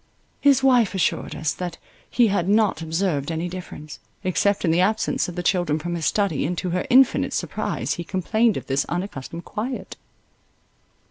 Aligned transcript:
His 0.39 0.63
wife 0.63 0.95
assured 0.95 1.35
us, 1.35 1.53
that 1.53 1.77
he 2.09 2.29
had 2.29 2.49
not 2.49 2.81
observed 2.81 3.31
any 3.31 3.47
difference, 3.47 3.99
except 4.23 4.65
in 4.65 4.71
the 4.71 4.81
absence 4.81 5.29
of 5.29 5.35
the 5.35 5.43
children 5.43 5.77
from 5.77 5.93
his 5.93 6.07
study, 6.07 6.43
and 6.43 6.57
to 6.57 6.71
her 6.71 6.87
infinite 6.89 7.33
surprise 7.33 7.93
he 7.93 8.03
complained 8.03 8.57
of 8.57 8.65
this 8.65 8.83
unaccustomed 8.85 9.45
quiet. 9.45 9.97